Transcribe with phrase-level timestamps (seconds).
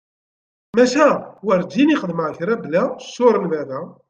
[0.75, 1.09] Maca!
[1.45, 3.79] Werǧin i xdimeɣ kra bla ccur n baba.